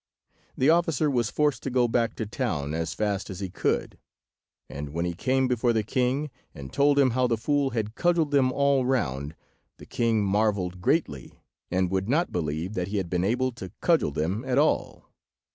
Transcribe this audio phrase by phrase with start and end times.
[0.57, 3.99] The officer was forced to go back to town as fast as he could;
[4.67, 8.31] and when he came before the king, and told him how the fool had cudgelled
[8.31, 9.35] them all round,
[9.77, 14.09] the king marvelled greatly, and would not believe that he had been able to cudgel
[14.09, 15.05] them at all.